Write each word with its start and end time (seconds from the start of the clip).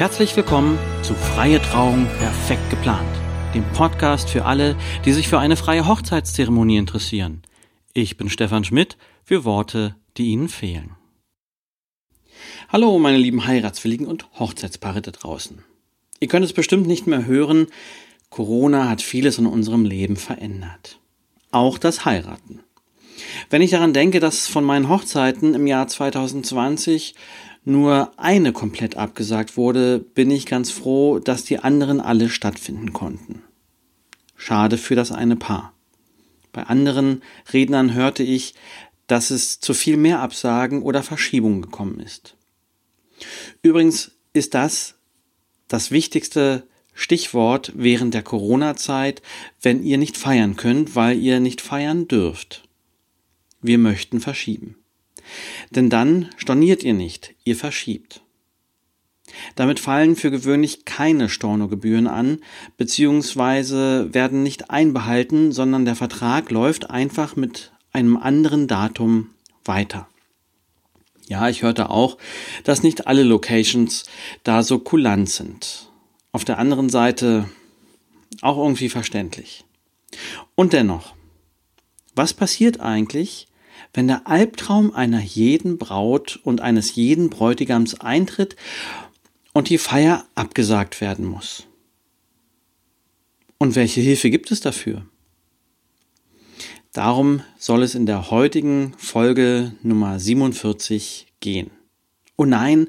Herzlich 0.00 0.34
willkommen 0.34 0.78
zu 1.02 1.12
Freie 1.12 1.60
Trauung 1.60 2.06
perfekt 2.18 2.70
geplant, 2.70 3.06
dem 3.54 3.62
Podcast 3.74 4.30
für 4.30 4.46
alle, 4.46 4.74
die 5.04 5.12
sich 5.12 5.28
für 5.28 5.38
eine 5.38 5.56
freie 5.56 5.86
Hochzeitszeremonie 5.86 6.78
interessieren. 6.78 7.42
Ich 7.92 8.16
bin 8.16 8.30
Stefan 8.30 8.64
Schmidt 8.64 8.96
für 9.24 9.44
Worte, 9.44 9.96
die 10.16 10.28
Ihnen 10.28 10.48
fehlen. 10.48 10.92
Hallo, 12.70 12.98
meine 12.98 13.18
lieben 13.18 13.46
Heiratswilligen 13.46 14.06
und 14.06 14.26
Hochzeitspaare 14.38 15.02
da 15.02 15.10
draußen. 15.10 15.62
Ihr 16.18 16.28
könnt 16.28 16.46
es 16.46 16.54
bestimmt 16.54 16.86
nicht 16.86 17.06
mehr 17.06 17.26
hören, 17.26 17.66
Corona 18.30 18.88
hat 18.88 19.02
vieles 19.02 19.36
in 19.36 19.44
unserem 19.44 19.84
Leben 19.84 20.16
verändert. 20.16 20.98
Auch 21.50 21.76
das 21.76 22.06
Heiraten. 22.06 22.60
Wenn 23.50 23.60
ich 23.60 23.72
daran 23.72 23.92
denke, 23.92 24.18
dass 24.18 24.48
von 24.48 24.64
meinen 24.64 24.88
Hochzeiten 24.88 25.52
im 25.52 25.66
Jahr 25.66 25.88
2020 25.88 27.14
nur 27.64 28.12
eine 28.18 28.52
komplett 28.52 28.96
abgesagt 28.96 29.56
wurde, 29.56 29.98
bin 29.98 30.30
ich 30.30 30.46
ganz 30.46 30.70
froh, 30.70 31.18
dass 31.18 31.44
die 31.44 31.58
anderen 31.58 32.00
alle 32.00 32.28
stattfinden 32.28 32.92
konnten. 32.92 33.42
Schade 34.36 34.78
für 34.78 34.94
das 34.94 35.12
eine 35.12 35.36
Paar. 35.36 35.74
Bei 36.52 36.64
anderen 36.64 37.22
Rednern 37.52 37.94
hörte 37.94 38.22
ich, 38.22 38.54
dass 39.06 39.30
es 39.30 39.60
zu 39.60 39.74
viel 39.74 39.96
mehr 39.96 40.20
Absagen 40.20 40.82
oder 40.82 41.02
Verschiebungen 41.02 41.62
gekommen 41.62 42.00
ist. 42.00 42.36
Übrigens 43.62 44.12
ist 44.32 44.54
das 44.54 44.94
das 45.68 45.90
wichtigste 45.90 46.66
Stichwort 46.94 47.72
während 47.76 48.14
der 48.14 48.22
Corona-Zeit, 48.22 49.22
wenn 49.62 49.82
ihr 49.82 49.98
nicht 49.98 50.16
feiern 50.16 50.56
könnt, 50.56 50.96
weil 50.96 51.18
ihr 51.18 51.40
nicht 51.40 51.60
feiern 51.60 52.08
dürft. 52.08 52.68
Wir 53.62 53.78
möchten 53.78 54.20
verschieben. 54.20 54.76
Denn 55.70 55.90
dann 55.90 56.30
storniert 56.36 56.82
ihr 56.82 56.94
nicht, 56.94 57.34
ihr 57.44 57.56
verschiebt. 57.56 58.22
Damit 59.54 59.80
fallen 59.80 60.16
für 60.16 60.30
gewöhnlich 60.30 60.84
keine 60.84 61.28
Stornogebühren 61.28 62.06
an, 62.06 62.40
beziehungsweise 62.76 64.12
werden 64.12 64.42
nicht 64.42 64.70
einbehalten, 64.70 65.52
sondern 65.52 65.84
der 65.84 65.96
Vertrag 65.96 66.50
läuft 66.50 66.90
einfach 66.90 67.36
mit 67.36 67.72
einem 67.92 68.16
anderen 68.16 68.66
Datum 68.66 69.30
weiter. 69.64 70.08
Ja, 71.28 71.48
ich 71.48 71.62
hörte 71.62 71.90
auch, 71.90 72.18
dass 72.64 72.82
nicht 72.82 73.06
alle 73.06 73.22
Locations 73.22 74.04
da 74.42 74.62
so 74.62 74.80
kulant 74.80 75.30
sind. 75.30 75.88
Auf 76.32 76.44
der 76.44 76.58
anderen 76.58 76.88
Seite 76.88 77.48
auch 78.42 78.58
irgendwie 78.58 78.88
verständlich. 78.88 79.64
Und 80.56 80.72
dennoch, 80.72 81.14
was 82.16 82.34
passiert 82.34 82.80
eigentlich, 82.80 83.46
wenn 83.92 84.08
der 84.08 84.26
Albtraum 84.26 84.92
einer 84.92 85.20
jeden 85.20 85.78
Braut 85.78 86.40
und 86.44 86.60
eines 86.60 86.94
jeden 86.94 87.30
Bräutigams 87.30 88.00
eintritt 88.00 88.56
und 89.52 89.68
die 89.68 89.78
Feier 89.78 90.26
abgesagt 90.34 91.00
werden 91.00 91.26
muss. 91.26 91.66
Und 93.58 93.74
welche 93.76 94.00
Hilfe 94.00 94.30
gibt 94.30 94.50
es 94.50 94.60
dafür? 94.60 95.04
Darum 96.92 97.42
soll 97.58 97.82
es 97.82 97.94
in 97.94 98.06
der 98.06 98.30
heutigen 98.30 98.94
Folge 98.96 99.74
Nummer 99.82 100.18
47 100.18 101.26
gehen. 101.40 101.70
Oh 102.36 102.44
nein, 102.44 102.88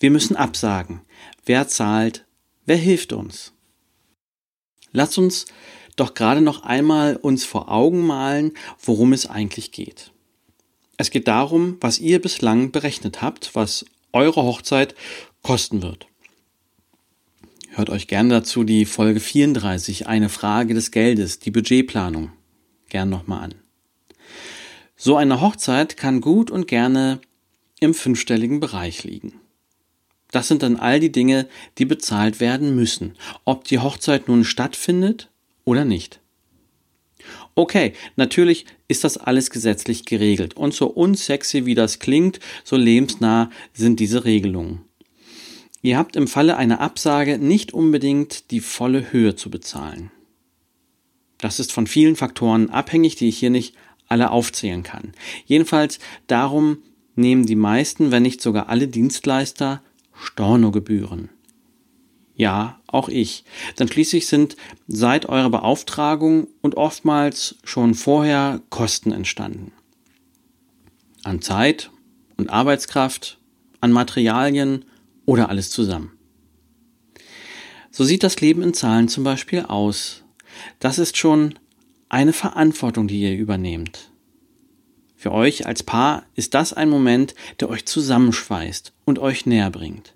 wir 0.00 0.10
müssen 0.10 0.36
absagen. 0.36 1.00
Wer 1.46 1.68
zahlt? 1.68 2.26
Wer 2.66 2.76
hilft 2.76 3.12
uns? 3.12 3.52
Lass 4.92 5.16
uns 5.16 5.46
doch 5.96 6.14
gerade 6.14 6.40
noch 6.40 6.62
einmal 6.62 7.16
uns 7.16 7.44
vor 7.44 7.70
Augen 7.70 8.06
malen, 8.06 8.52
worum 8.82 9.12
es 9.12 9.26
eigentlich 9.26 9.72
geht. 9.72 10.12
Es 10.98 11.10
geht 11.10 11.28
darum, 11.28 11.78
was 11.80 12.00
ihr 12.00 12.20
bislang 12.20 12.72
berechnet 12.72 13.22
habt, 13.22 13.54
was 13.54 13.86
eure 14.12 14.42
Hochzeit 14.42 14.96
kosten 15.42 15.80
wird. 15.80 16.08
Hört 17.70 17.88
euch 17.88 18.08
gerne 18.08 18.30
dazu 18.30 18.64
die 18.64 18.84
Folge 18.84 19.20
34, 19.20 20.08
eine 20.08 20.28
Frage 20.28 20.74
des 20.74 20.90
Geldes, 20.90 21.38
die 21.38 21.52
Budgetplanung, 21.52 22.32
gern 22.88 23.08
nochmal 23.08 23.44
an. 23.44 23.54
So 24.96 25.16
eine 25.16 25.40
Hochzeit 25.40 25.96
kann 25.96 26.20
gut 26.20 26.50
und 26.50 26.66
gerne 26.66 27.20
im 27.78 27.94
fünfstelligen 27.94 28.58
Bereich 28.58 29.04
liegen. 29.04 29.34
Das 30.32 30.48
sind 30.48 30.64
dann 30.64 30.76
all 30.76 30.98
die 30.98 31.12
Dinge, 31.12 31.48
die 31.78 31.84
bezahlt 31.84 32.40
werden 32.40 32.74
müssen, 32.74 33.14
ob 33.44 33.62
die 33.62 33.78
Hochzeit 33.78 34.26
nun 34.26 34.44
stattfindet 34.44 35.30
oder 35.64 35.84
nicht. 35.84 36.20
Okay, 37.58 37.92
natürlich 38.14 38.66
ist 38.86 39.02
das 39.02 39.16
alles 39.16 39.50
gesetzlich 39.50 40.04
geregelt 40.04 40.56
und 40.56 40.74
so 40.74 40.86
unsexy 40.86 41.66
wie 41.66 41.74
das 41.74 41.98
klingt, 41.98 42.38
so 42.62 42.76
lebensnah 42.76 43.50
sind 43.72 43.98
diese 43.98 44.24
Regelungen. 44.24 44.82
Ihr 45.82 45.98
habt 45.98 46.14
im 46.14 46.28
Falle 46.28 46.56
einer 46.56 46.80
Absage 46.80 47.36
nicht 47.36 47.74
unbedingt 47.74 48.52
die 48.52 48.60
volle 48.60 49.10
Höhe 49.10 49.34
zu 49.34 49.50
bezahlen. 49.50 50.12
Das 51.38 51.58
ist 51.58 51.72
von 51.72 51.88
vielen 51.88 52.14
Faktoren 52.14 52.70
abhängig, 52.70 53.16
die 53.16 53.26
ich 53.26 53.38
hier 53.38 53.50
nicht 53.50 53.74
alle 54.06 54.30
aufzählen 54.30 54.84
kann. 54.84 55.12
Jedenfalls 55.44 55.98
darum 56.28 56.78
nehmen 57.16 57.44
die 57.44 57.56
meisten, 57.56 58.12
wenn 58.12 58.22
nicht 58.22 58.40
sogar 58.40 58.68
alle 58.68 58.86
Dienstleister 58.86 59.82
Stornogebühren. 60.14 61.28
Ja, 62.38 62.78
auch 62.86 63.08
ich. 63.08 63.44
Denn 63.78 63.88
schließlich 63.88 64.28
sind 64.28 64.56
seit 64.86 65.26
eurer 65.26 65.50
Beauftragung 65.50 66.46
und 66.62 66.76
oftmals 66.76 67.56
schon 67.64 67.94
vorher 67.94 68.62
Kosten 68.70 69.10
entstanden. 69.10 69.72
An 71.24 71.42
Zeit 71.42 71.90
und 72.36 72.48
Arbeitskraft, 72.48 73.38
an 73.80 73.90
Materialien 73.90 74.84
oder 75.26 75.48
alles 75.48 75.70
zusammen. 75.70 76.12
So 77.90 78.04
sieht 78.04 78.22
das 78.22 78.40
Leben 78.40 78.62
in 78.62 78.72
Zahlen 78.72 79.08
zum 79.08 79.24
Beispiel 79.24 79.62
aus. 79.62 80.22
Das 80.78 81.00
ist 81.00 81.16
schon 81.16 81.58
eine 82.08 82.32
Verantwortung, 82.32 83.08
die 83.08 83.20
ihr 83.20 83.36
übernehmt. 83.36 84.12
Für 85.16 85.32
euch 85.32 85.66
als 85.66 85.82
Paar 85.82 86.24
ist 86.36 86.54
das 86.54 86.72
ein 86.72 86.88
Moment, 86.88 87.34
der 87.58 87.68
euch 87.68 87.84
zusammenschweißt 87.84 88.92
und 89.04 89.18
euch 89.18 89.44
näher 89.44 89.70
bringt. 89.70 90.14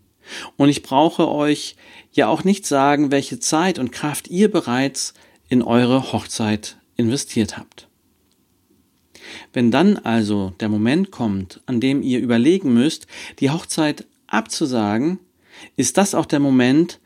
Und 0.57 0.69
ich 0.69 0.83
brauche 0.83 1.29
euch 1.29 1.77
ja 2.13 2.29
auch 2.29 2.45
nicht 2.45 2.67
sagen, 2.67 3.11
welche 3.11 3.39
Zeit 3.39 3.79
und 3.79 3.93
Kraft 3.93 4.29
ihr 4.29 4.51
bereits 4.51 5.15
in 5.49 5.63
eure 5.63 6.13
Hochzeit 6.13 6.77
investiert 6.97 7.59
habt. 7.59 7.89
Wenn 9.53 9.71
dann 9.71 9.99
also 9.99 10.53
der 10.61 10.69
Moment 10.69 11.11
kommt, 11.11 11.61
an 11.67 11.81
dem 11.81 12.03
ihr 12.03 12.21
überlegen 12.21 12.73
müsst, 12.73 13.07
die 13.41 13.51
Hochzeit 13.51 14.07
abzusagen, 14.27 15.19
ist 15.77 15.97
das 15.97 16.15
auch 16.15 16.27
der 16.27 16.41
Moment, 16.41 16.99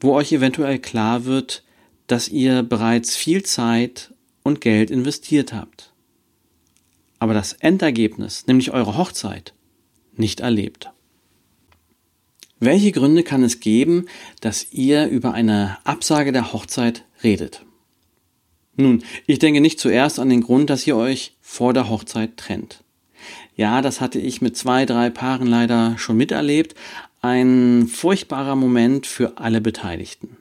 wo 0.00 0.14
euch 0.14 0.32
eventuell 0.32 0.78
klar 0.78 1.24
wird, 1.24 1.62
dass 2.06 2.28
ihr 2.28 2.62
bereits 2.62 3.16
viel 3.16 3.42
Zeit 3.42 4.12
und 4.42 4.60
Geld 4.60 4.90
investiert 4.90 5.52
habt. 5.52 5.92
Aber 7.18 7.34
das 7.34 7.54
Endergebnis, 7.54 8.46
nämlich 8.46 8.72
eure 8.72 8.96
Hochzeit, 8.96 9.54
nicht 10.16 10.40
erlebt. 10.40 10.90
Welche 12.64 12.92
Gründe 12.92 13.22
kann 13.22 13.42
es 13.42 13.60
geben, 13.60 14.06
dass 14.40 14.72
ihr 14.72 15.08
über 15.08 15.34
eine 15.34 15.76
Absage 15.84 16.32
der 16.32 16.54
Hochzeit 16.54 17.04
redet? 17.22 17.62
Nun, 18.76 19.04
ich 19.26 19.38
denke 19.38 19.60
nicht 19.60 19.78
zuerst 19.78 20.18
an 20.18 20.30
den 20.30 20.40
Grund, 20.40 20.70
dass 20.70 20.86
ihr 20.86 20.96
euch 20.96 21.36
vor 21.42 21.74
der 21.74 21.90
Hochzeit 21.90 22.38
trennt. 22.38 22.82
Ja, 23.54 23.82
das 23.82 24.00
hatte 24.00 24.18
ich 24.18 24.40
mit 24.40 24.56
zwei, 24.56 24.86
drei 24.86 25.10
Paaren 25.10 25.46
leider 25.46 25.98
schon 25.98 26.16
miterlebt. 26.16 26.74
Ein 27.20 27.86
furchtbarer 27.86 28.56
Moment 28.56 29.06
für 29.06 29.36
alle 29.36 29.60
Beteiligten. 29.60 30.38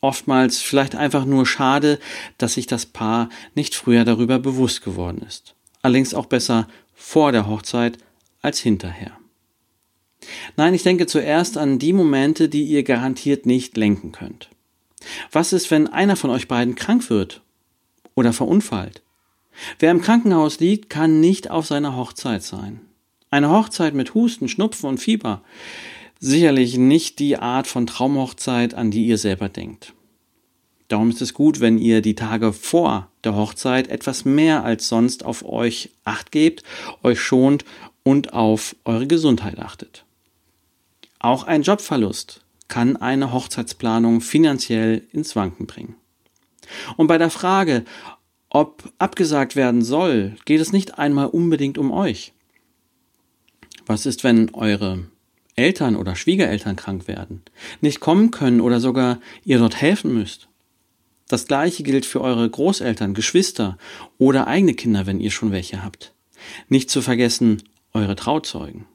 Oftmals 0.00 0.60
vielleicht 0.60 0.96
einfach 0.96 1.24
nur 1.24 1.46
schade, 1.46 2.00
dass 2.38 2.54
sich 2.54 2.66
das 2.66 2.84
Paar 2.84 3.28
nicht 3.54 3.76
früher 3.76 4.04
darüber 4.04 4.40
bewusst 4.40 4.82
geworden 4.82 5.22
ist. 5.24 5.54
Allerdings 5.82 6.14
auch 6.14 6.26
besser 6.26 6.66
vor 6.94 7.30
der 7.30 7.46
Hochzeit 7.46 7.96
als 8.42 8.58
hinterher. 8.58 9.12
Nein, 10.56 10.74
ich 10.74 10.82
denke 10.82 11.06
zuerst 11.06 11.56
an 11.56 11.78
die 11.78 11.92
Momente, 11.92 12.48
die 12.48 12.64
ihr 12.64 12.82
garantiert 12.82 13.46
nicht 13.46 13.76
lenken 13.76 14.12
könnt. 14.12 14.48
Was 15.32 15.52
ist, 15.52 15.70
wenn 15.70 15.86
einer 15.86 16.16
von 16.16 16.30
euch 16.30 16.48
beiden 16.48 16.74
krank 16.74 17.10
wird 17.10 17.42
oder 18.14 18.32
verunfallt? 18.32 19.02
Wer 19.78 19.90
im 19.90 20.00
Krankenhaus 20.00 20.60
liegt, 20.60 20.90
kann 20.90 21.20
nicht 21.20 21.50
auf 21.50 21.66
seiner 21.66 21.96
Hochzeit 21.96 22.42
sein. 22.42 22.80
Eine 23.30 23.50
Hochzeit 23.50 23.94
mit 23.94 24.14
Husten, 24.14 24.48
Schnupfen 24.48 24.88
und 24.88 24.98
Fieber. 24.98 25.42
Sicherlich 26.20 26.78
nicht 26.78 27.18
die 27.18 27.36
Art 27.36 27.66
von 27.66 27.86
Traumhochzeit, 27.86 28.74
an 28.74 28.90
die 28.90 29.06
ihr 29.06 29.18
selber 29.18 29.48
denkt. 29.48 29.94
Darum 30.88 31.10
ist 31.10 31.20
es 31.20 31.34
gut, 31.34 31.60
wenn 31.60 31.78
ihr 31.78 32.00
die 32.00 32.14
Tage 32.14 32.52
vor 32.52 33.10
der 33.22 33.36
Hochzeit 33.36 33.88
etwas 33.88 34.24
mehr 34.24 34.64
als 34.64 34.88
sonst 34.88 35.24
auf 35.24 35.44
euch 35.44 35.90
acht 36.04 36.32
gebt, 36.32 36.62
euch 37.02 37.20
schont 37.20 37.64
und 38.04 38.32
auf 38.32 38.74
eure 38.84 39.06
Gesundheit 39.06 39.58
achtet. 39.58 40.04
Auch 41.18 41.44
ein 41.44 41.62
Jobverlust 41.62 42.44
kann 42.68 42.96
eine 42.96 43.32
Hochzeitsplanung 43.32 44.20
finanziell 44.20 45.02
ins 45.12 45.34
Wanken 45.34 45.66
bringen. 45.66 45.96
Und 46.96 47.06
bei 47.06 47.18
der 47.18 47.30
Frage, 47.30 47.84
ob 48.50 48.92
abgesagt 48.98 49.56
werden 49.56 49.82
soll, 49.82 50.36
geht 50.44 50.60
es 50.60 50.72
nicht 50.72 50.98
einmal 50.98 51.26
unbedingt 51.26 51.78
um 51.78 51.90
euch. 51.90 52.32
Was 53.86 54.06
ist, 54.06 54.22
wenn 54.22 54.54
eure 54.54 55.06
Eltern 55.58 55.96
oder 55.96 56.14
Schwiegereltern 56.14 56.76
krank 56.76 57.08
werden, 57.08 57.42
nicht 57.80 58.00
kommen 58.00 58.30
können 58.30 58.60
oder 58.60 58.80
sogar 58.80 59.20
ihr 59.44 59.58
dort 59.58 59.80
helfen 59.80 60.14
müsst. 60.14 60.48
Das 61.26 61.46
gleiche 61.46 61.82
gilt 61.82 62.06
für 62.06 62.20
eure 62.20 62.48
Großeltern, 62.48 63.12
Geschwister 63.12 63.76
oder 64.18 64.46
eigene 64.46 64.74
Kinder, 64.74 65.06
wenn 65.06 65.20
ihr 65.20 65.30
schon 65.30 65.50
welche 65.50 65.82
habt. 65.82 66.14
Nicht 66.68 66.90
zu 66.90 67.02
vergessen 67.02 67.62
eure 67.92 68.14
Trauzeugen. 68.14 68.86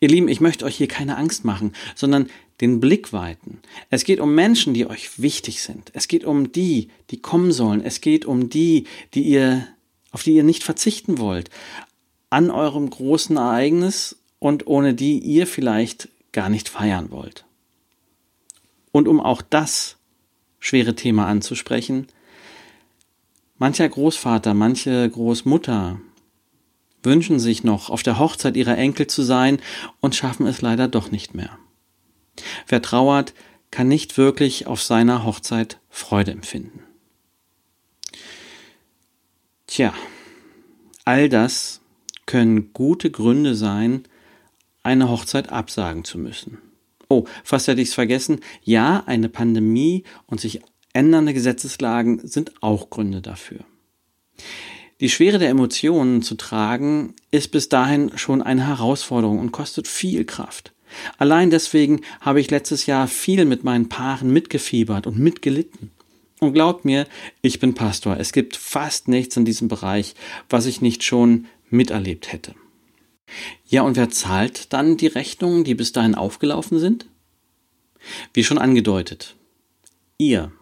Ihr 0.00 0.08
Lieben, 0.08 0.28
ich 0.28 0.40
möchte 0.40 0.64
euch 0.64 0.76
hier 0.76 0.88
keine 0.88 1.16
Angst 1.16 1.44
machen, 1.44 1.72
sondern 1.94 2.28
den 2.60 2.80
Blick 2.80 3.12
weiten. 3.12 3.60
Es 3.90 4.04
geht 4.04 4.20
um 4.20 4.34
Menschen, 4.34 4.74
die 4.74 4.86
euch 4.86 5.20
wichtig 5.20 5.62
sind. 5.62 5.90
Es 5.94 6.08
geht 6.08 6.24
um 6.24 6.52
die, 6.52 6.88
die 7.10 7.20
kommen 7.20 7.52
sollen. 7.52 7.80
Es 7.80 8.00
geht 8.00 8.24
um 8.24 8.48
die, 8.48 8.86
die 9.14 9.22
ihr, 9.22 9.66
auf 10.12 10.22
die 10.22 10.34
ihr 10.34 10.44
nicht 10.44 10.62
verzichten 10.62 11.18
wollt. 11.18 11.50
An 12.30 12.50
eurem 12.50 12.88
großen 12.88 13.36
Ereignis 13.36 14.16
und 14.38 14.66
ohne 14.66 14.94
die 14.94 15.18
ihr 15.18 15.46
vielleicht 15.46 16.08
gar 16.32 16.48
nicht 16.48 16.68
feiern 16.68 17.10
wollt. 17.10 17.44
Und 18.92 19.08
um 19.08 19.20
auch 19.20 19.42
das 19.42 19.96
schwere 20.60 20.94
Thema 20.94 21.26
anzusprechen, 21.26 22.06
mancher 23.58 23.88
Großvater, 23.88 24.54
manche 24.54 25.08
Großmutter 25.08 26.00
wünschen 27.04 27.38
sich 27.38 27.64
noch, 27.64 27.90
auf 27.90 28.02
der 28.02 28.18
Hochzeit 28.18 28.56
ihrer 28.56 28.76
Enkel 28.76 29.06
zu 29.06 29.22
sein 29.22 29.60
und 30.00 30.14
schaffen 30.14 30.46
es 30.46 30.62
leider 30.62 30.88
doch 30.88 31.10
nicht 31.10 31.34
mehr. 31.34 31.58
Wer 32.68 32.82
trauert, 32.82 33.34
kann 33.70 33.88
nicht 33.88 34.16
wirklich 34.16 34.66
auf 34.66 34.82
seiner 34.82 35.24
Hochzeit 35.24 35.80
Freude 35.90 36.32
empfinden. 36.32 36.84
Tja, 39.66 39.92
all 41.04 41.28
das 41.28 41.80
können 42.26 42.72
gute 42.72 43.10
Gründe 43.10 43.54
sein, 43.54 44.04
eine 44.82 45.08
Hochzeit 45.08 45.50
absagen 45.50 46.04
zu 46.04 46.18
müssen. 46.18 46.58
Oh, 47.08 47.24
fast 47.42 47.68
hätte 47.68 47.80
ich 47.80 47.88
es 47.88 47.94
vergessen. 47.94 48.40
Ja, 48.62 49.02
eine 49.06 49.28
Pandemie 49.28 50.04
und 50.26 50.40
sich 50.40 50.60
ändernde 50.92 51.34
Gesetzeslagen 51.34 52.26
sind 52.26 52.62
auch 52.62 52.90
Gründe 52.90 53.20
dafür. 53.20 53.64
Die 55.00 55.10
Schwere 55.10 55.38
der 55.38 55.48
Emotionen 55.48 56.22
zu 56.22 56.36
tragen, 56.36 57.14
ist 57.30 57.50
bis 57.50 57.68
dahin 57.68 58.16
schon 58.16 58.42
eine 58.42 58.66
Herausforderung 58.66 59.38
und 59.38 59.52
kostet 59.52 59.88
viel 59.88 60.24
Kraft. 60.24 60.72
Allein 61.18 61.50
deswegen 61.50 62.02
habe 62.20 62.40
ich 62.40 62.50
letztes 62.50 62.86
Jahr 62.86 63.08
viel 63.08 63.44
mit 63.44 63.64
meinen 63.64 63.88
Paaren 63.88 64.32
mitgefiebert 64.32 65.06
und 65.06 65.18
mitgelitten. 65.18 65.90
Und 66.40 66.52
glaubt 66.52 66.84
mir, 66.84 67.06
ich 67.42 67.58
bin 67.58 67.74
Pastor. 67.74 68.18
Es 68.18 68.32
gibt 68.32 68.56
fast 68.56 69.08
nichts 69.08 69.36
in 69.36 69.44
diesem 69.44 69.68
Bereich, 69.68 70.14
was 70.48 70.66
ich 70.66 70.80
nicht 70.80 71.02
schon 71.02 71.46
miterlebt 71.70 72.32
hätte. 72.32 72.54
Ja, 73.66 73.82
und 73.82 73.96
wer 73.96 74.10
zahlt 74.10 74.72
dann 74.72 74.96
die 74.96 75.06
Rechnungen, 75.06 75.64
die 75.64 75.74
bis 75.74 75.92
dahin 75.92 76.14
aufgelaufen 76.14 76.78
sind? 76.78 77.06
Wie 78.32 78.44
schon 78.44 78.58
angedeutet, 78.58 79.34
ihr. 80.18 80.52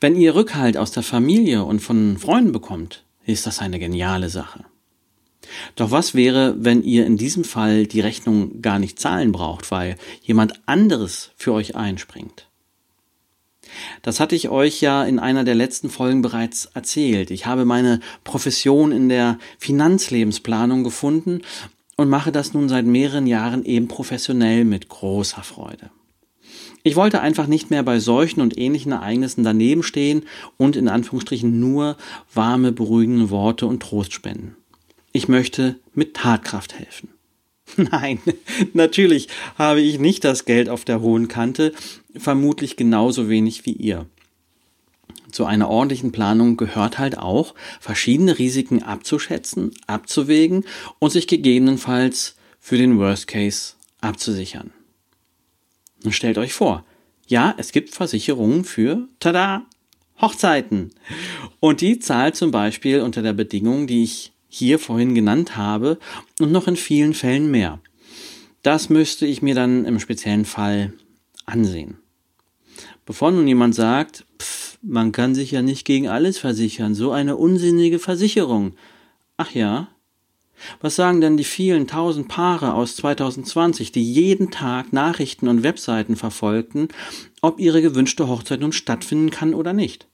Wenn 0.00 0.16
ihr 0.16 0.34
Rückhalt 0.34 0.76
aus 0.76 0.92
der 0.92 1.02
Familie 1.02 1.64
und 1.64 1.80
von 1.80 2.16
Freunden 2.16 2.52
bekommt, 2.52 3.04
ist 3.28 3.46
das 3.46 3.60
eine 3.60 3.78
geniale 3.78 4.30
Sache. 4.30 4.64
Doch 5.76 5.90
was 5.90 6.14
wäre, 6.14 6.54
wenn 6.58 6.82
ihr 6.82 7.06
in 7.06 7.16
diesem 7.16 7.44
Fall 7.44 7.86
die 7.86 8.00
Rechnung 8.00 8.60
gar 8.60 8.78
nicht 8.78 8.98
zahlen 8.98 9.32
braucht, 9.32 9.70
weil 9.70 9.96
jemand 10.22 10.60
anderes 10.66 11.30
für 11.36 11.52
euch 11.52 11.76
einspringt? 11.76 12.48
Das 14.02 14.18
hatte 14.18 14.34
ich 14.34 14.48
euch 14.48 14.80
ja 14.80 15.04
in 15.04 15.18
einer 15.18 15.44
der 15.44 15.54
letzten 15.54 15.90
Folgen 15.90 16.22
bereits 16.22 16.66
erzählt. 16.66 17.30
Ich 17.30 17.44
habe 17.44 17.66
meine 17.66 18.00
Profession 18.24 18.92
in 18.92 19.10
der 19.10 19.38
Finanzlebensplanung 19.58 20.82
gefunden 20.82 21.42
und 21.96 22.08
mache 22.08 22.32
das 22.32 22.54
nun 22.54 22.68
seit 22.68 22.86
mehreren 22.86 23.26
Jahren 23.26 23.64
eben 23.64 23.88
professionell 23.88 24.64
mit 24.64 24.88
großer 24.88 25.42
Freude. 25.42 25.90
Ich 26.82 26.96
wollte 26.96 27.20
einfach 27.20 27.46
nicht 27.46 27.70
mehr 27.70 27.82
bei 27.82 27.98
solchen 27.98 28.40
und 28.40 28.56
ähnlichen 28.56 28.92
Ereignissen 28.92 29.44
daneben 29.44 29.82
stehen 29.82 30.22
und 30.56 30.76
in 30.76 30.88
Anführungsstrichen 30.88 31.58
nur 31.58 31.96
warme, 32.32 32.72
beruhigende 32.72 33.30
Worte 33.30 33.66
und 33.66 33.82
Trost 33.82 34.12
spenden. 34.12 34.56
Ich 35.12 35.28
möchte 35.28 35.76
mit 35.94 36.14
Tatkraft 36.14 36.78
helfen. 36.78 37.08
Nein, 37.76 38.20
natürlich 38.72 39.28
habe 39.56 39.80
ich 39.80 39.98
nicht 39.98 40.24
das 40.24 40.44
Geld 40.44 40.68
auf 40.68 40.84
der 40.84 41.00
hohen 41.00 41.28
Kante, 41.28 41.72
vermutlich 42.16 42.76
genauso 42.76 43.28
wenig 43.28 43.66
wie 43.66 43.72
ihr. 43.72 44.06
Zu 45.30 45.44
einer 45.44 45.68
ordentlichen 45.68 46.10
Planung 46.10 46.56
gehört 46.56 46.98
halt 46.98 47.18
auch, 47.18 47.54
verschiedene 47.80 48.38
Risiken 48.38 48.82
abzuschätzen, 48.82 49.72
abzuwägen 49.86 50.64
und 50.98 51.10
sich 51.10 51.26
gegebenenfalls 51.26 52.36
für 52.60 52.78
den 52.78 52.98
Worst 52.98 53.26
Case 53.26 53.74
abzusichern. 54.00 54.72
Stellt 56.08 56.38
euch 56.38 56.52
vor, 56.52 56.84
ja, 57.26 57.54
es 57.58 57.72
gibt 57.72 57.94
Versicherungen 57.94 58.64
für, 58.64 59.08
tada, 59.20 59.66
Hochzeiten. 60.20 60.90
Und 61.60 61.80
die 61.80 61.98
zahlt 61.98 62.36
zum 62.36 62.50
Beispiel 62.50 63.00
unter 63.00 63.22
der 63.22 63.32
Bedingung, 63.32 63.86
die 63.86 64.02
ich 64.02 64.32
hier 64.48 64.78
vorhin 64.78 65.14
genannt 65.14 65.56
habe 65.56 65.98
und 66.40 66.52
noch 66.52 66.66
in 66.66 66.76
vielen 66.76 67.14
Fällen 67.14 67.50
mehr. 67.50 67.80
Das 68.62 68.88
müsste 68.88 69.26
ich 69.26 69.42
mir 69.42 69.54
dann 69.54 69.84
im 69.84 70.00
speziellen 70.00 70.44
Fall 70.44 70.92
ansehen. 71.46 71.98
Bevor 73.06 73.30
nun 73.30 73.46
jemand 73.46 73.74
sagt, 73.74 74.24
pff, 74.40 74.78
man 74.82 75.12
kann 75.12 75.34
sich 75.34 75.50
ja 75.50 75.62
nicht 75.62 75.84
gegen 75.84 76.08
alles 76.08 76.38
versichern, 76.38 76.94
so 76.94 77.12
eine 77.12 77.36
unsinnige 77.36 77.98
Versicherung. 77.98 78.74
Ach 79.36 79.52
ja? 79.52 79.88
Was 80.80 80.96
sagen 80.96 81.20
denn 81.20 81.36
die 81.36 81.44
vielen 81.44 81.86
tausend 81.86 82.28
Paare 82.28 82.74
aus 82.74 82.96
2020, 82.96 83.92
die 83.92 84.12
jeden 84.12 84.50
Tag 84.50 84.92
Nachrichten 84.92 85.48
und 85.48 85.62
Webseiten 85.62 86.16
verfolgten, 86.16 86.88
ob 87.40 87.60
ihre 87.60 87.82
gewünschte 87.82 88.28
Hochzeit 88.28 88.60
nun 88.60 88.72
stattfinden 88.72 89.30
kann 89.30 89.54
oder 89.54 89.72
nicht? 89.72 90.06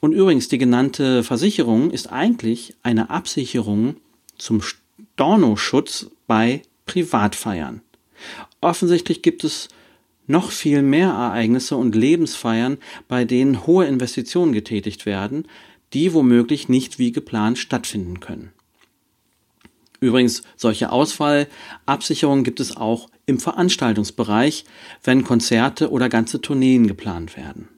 Und 0.00 0.12
übrigens, 0.12 0.48
die 0.48 0.58
genannte 0.58 1.22
Versicherung 1.22 1.90
ist 1.90 2.12
eigentlich 2.12 2.74
eine 2.82 3.10
Absicherung 3.10 3.96
zum 4.36 4.60
Stornoschutz 4.62 6.10
bei 6.26 6.62
Privatfeiern. 6.86 7.80
Offensichtlich 8.60 9.22
gibt 9.22 9.44
es 9.44 9.68
noch 10.26 10.50
viel 10.50 10.82
mehr 10.82 11.08
Ereignisse 11.08 11.76
und 11.76 11.94
Lebensfeiern, 11.94 12.78
bei 13.08 13.24
denen 13.24 13.66
hohe 13.66 13.86
Investitionen 13.86 14.52
getätigt 14.52 15.06
werden, 15.06 15.46
die 15.92 16.14
womöglich 16.14 16.68
nicht 16.68 16.98
wie 16.98 17.12
geplant 17.12 17.58
stattfinden 17.58 18.20
können. 18.20 18.52
Übrigens, 20.02 20.42
solche 20.56 20.90
Ausfallabsicherungen 20.90 22.42
gibt 22.42 22.58
es 22.58 22.76
auch 22.76 23.08
im 23.24 23.38
Veranstaltungsbereich, 23.38 24.64
wenn 25.04 25.22
Konzerte 25.22 25.92
oder 25.92 26.08
ganze 26.08 26.40
Tourneen 26.40 26.88
geplant 26.88 27.36
werden. 27.36 27.68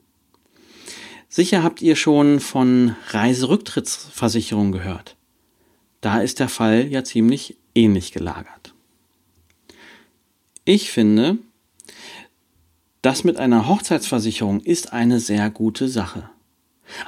Sicher 1.28 1.62
habt 1.62 1.82
ihr 1.82 1.96
schon 1.96 2.40
von 2.40 2.96
Reiserücktrittsversicherung 3.08 4.72
gehört. 4.72 5.16
Da 6.00 6.22
ist 6.22 6.40
der 6.40 6.48
Fall 6.48 6.86
ja 6.88 7.04
ziemlich 7.04 7.58
ähnlich 7.74 8.10
gelagert. 8.12 8.72
Ich 10.64 10.90
finde, 10.90 11.36
das 13.02 13.24
mit 13.24 13.36
einer 13.36 13.68
Hochzeitsversicherung 13.68 14.60
ist 14.60 14.94
eine 14.94 15.20
sehr 15.20 15.50
gute 15.50 15.90
Sache. 15.90 16.30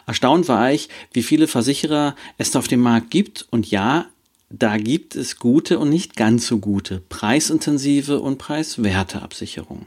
Erstaunt 0.06 0.46
war 0.48 0.72
ich, 0.72 0.90
wie 1.14 1.22
viele 1.22 1.48
Versicherer 1.48 2.14
es 2.36 2.54
auf 2.54 2.68
dem 2.68 2.80
Markt 2.80 3.10
gibt 3.10 3.46
und 3.50 3.70
ja, 3.70 4.10
da 4.50 4.76
gibt 4.76 5.16
es 5.16 5.38
gute 5.38 5.78
und 5.78 5.90
nicht 5.90 6.16
ganz 6.16 6.46
so 6.46 6.58
gute, 6.58 7.02
preisintensive 7.08 8.20
und 8.20 8.38
preiswerte 8.38 9.22
Absicherungen. 9.22 9.86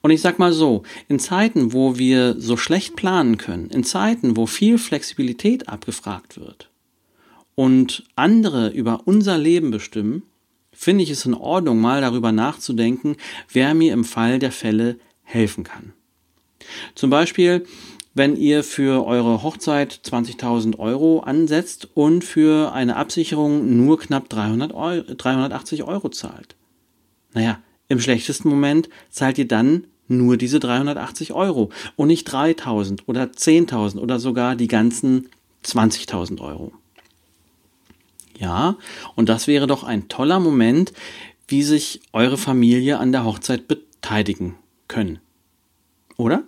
Und 0.00 0.10
ich 0.10 0.20
sag 0.20 0.38
mal 0.38 0.52
so, 0.52 0.84
in 1.08 1.18
Zeiten, 1.18 1.72
wo 1.72 1.98
wir 1.98 2.36
so 2.38 2.56
schlecht 2.56 2.96
planen 2.96 3.36
können, 3.36 3.68
in 3.70 3.84
Zeiten, 3.84 4.36
wo 4.36 4.46
viel 4.46 4.78
Flexibilität 4.78 5.68
abgefragt 5.68 6.38
wird 6.40 6.70
und 7.54 8.04
andere 8.16 8.68
über 8.68 9.02
unser 9.04 9.36
Leben 9.36 9.70
bestimmen, 9.70 10.22
finde 10.72 11.02
ich 11.02 11.10
es 11.10 11.26
in 11.26 11.34
Ordnung, 11.34 11.80
mal 11.80 12.00
darüber 12.00 12.32
nachzudenken, 12.32 13.16
wer 13.52 13.74
mir 13.74 13.92
im 13.92 14.04
Fall 14.04 14.38
der 14.38 14.52
Fälle 14.52 14.98
helfen 15.24 15.64
kann. 15.64 15.92
Zum 16.94 17.10
Beispiel, 17.10 17.66
wenn 18.18 18.36
ihr 18.36 18.62
für 18.64 19.06
eure 19.06 19.42
Hochzeit 19.42 20.00
20.000 20.04 20.78
Euro 20.78 21.20
ansetzt 21.20 21.88
und 21.94 22.24
für 22.24 22.72
eine 22.72 22.96
Absicherung 22.96 23.76
nur 23.76 23.98
knapp 23.98 24.28
300 24.28 24.74
Euro, 24.74 25.14
380 25.14 25.84
Euro 25.84 26.10
zahlt. 26.10 26.56
Naja, 27.32 27.60
im 27.88 28.00
schlechtesten 28.00 28.50
Moment 28.50 28.90
zahlt 29.08 29.38
ihr 29.38 29.48
dann 29.48 29.84
nur 30.08 30.36
diese 30.36 30.58
380 30.58 31.32
Euro 31.32 31.70
und 31.96 32.08
nicht 32.08 32.24
3000 32.24 33.08
oder 33.08 33.24
10.000 33.24 33.98
oder 33.98 34.18
sogar 34.18 34.56
die 34.56 34.68
ganzen 34.68 35.28
20.000 35.64 36.40
Euro. 36.40 36.72
Ja, 38.38 38.76
und 39.14 39.28
das 39.28 39.46
wäre 39.46 39.66
doch 39.66 39.84
ein 39.84 40.08
toller 40.08 40.40
Moment, 40.40 40.92
wie 41.46 41.62
sich 41.62 42.00
eure 42.12 42.36
Familie 42.36 42.98
an 42.98 43.12
der 43.12 43.24
Hochzeit 43.24 43.68
beteiligen 43.68 44.56
können. 44.86 45.18
Oder? 46.16 46.44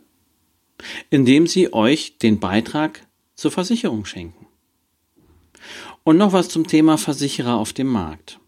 Indem 1.11 1.47
sie 1.47 1.73
euch 1.73 2.19
den 2.19 2.41
Beitrag 2.41 3.07
zur 3.35 3.51
Versicherung 3.51 4.05
schenken. 4.05 4.47
Und 6.05 6.17
noch 6.17 6.33
was 6.33 6.49
zum 6.49 6.67
Thema 6.67 6.99
Versicherer 6.99 7.57
auf 7.57 7.73
dem 7.73 7.87
Markt. 7.87 8.41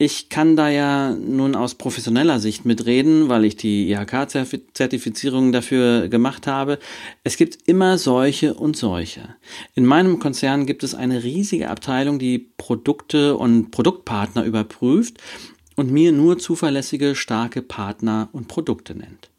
Ich 0.00 0.28
kann 0.28 0.54
da 0.54 0.68
ja 0.68 1.10
nun 1.12 1.56
aus 1.56 1.74
professioneller 1.74 2.38
Sicht 2.38 2.64
mitreden, 2.64 3.28
weil 3.28 3.44
ich 3.44 3.56
die 3.56 3.90
IHK-Zertifizierung 3.90 5.50
dafür 5.50 6.06
gemacht 6.06 6.46
habe. 6.46 6.78
Es 7.24 7.36
gibt 7.36 7.58
immer 7.66 7.98
solche 7.98 8.54
und 8.54 8.76
solche. 8.76 9.34
In 9.74 9.84
meinem 9.84 10.20
Konzern 10.20 10.66
gibt 10.66 10.84
es 10.84 10.94
eine 10.94 11.24
riesige 11.24 11.68
Abteilung, 11.68 12.20
die 12.20 12.38
Produkte 12.38 13.36
und 13.36 13.72
Produktpartner 13.72 14.44
überprüft 14.44 15.18
und 15.74 15.90
mir 15.90 16.12
nur 16.12 16.38
zuverlässige, 16.38 17.16
starke 17.16 17.60
Partner 17.60 18.28
und 18.30 18.46
Produkte 18.46 18.94
nennt. 18.94 19.30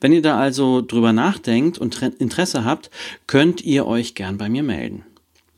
Wenn 0.00 0.12
ihr 0.12 0.22
da 0.22 0.38
also 0.38 0.80
drüber 0.80 1.12
nachdenkt 1.12 1.78
und 1.78 2.00
Interesse 2.02 2.64
habt, 2.64 2.90
könnt 3.26 3.62
ihr 3.62 3.86
euch 3.86 4.14
gern 4.14 4.38
bei 4.38 4.48
mir 4.48 4.62
melden. 4.62 5.04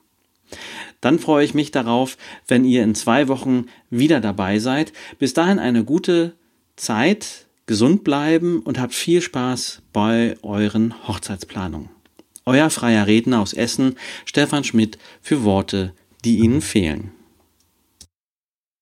Dann 1.01 1.20
freue 1.20 1.44
ich 1.44 1.53
mich 1.53 1.72
darauf, 1.72 2.17
wenn 2.48 2.63
ihr 2.63 2.84
in 2.84 2.96
zwei 2.96 3.27
Wochen 3.27 3.65
wieder 3.89 4.22
dabei 4.22 4.60
seid. 4.60 4.94
Bis 5.20 5.34
dahin 5.34 5.60
eine 5.60 5.84
gute 5.84 6.36
Zeit, 6.77 7.46
gesund 7.65 8.05
bleiben 8.05 8.62
und 8.62 8.79
habt 8.79 8.94
viel 8.94 9.22
Spaß 9.22 9.82
bei 9.91 10.38
euren 10.41 10.94
Hochzeitsplanungen. 11.05 11.89
Euer 12.46 12.70
freier 12.70 13.08
Redner 13.08 13.41
aus 13.41 13.51
Essen, 13.51 13.96
Stefan 14.24 14.63
Schmidt, 14.63 14.98
für 15.22 15.44
Worte, 15.44 15.91
die 16.24 16.38
Ihnen 16.38 16.62
fehlen. 16.62 17.12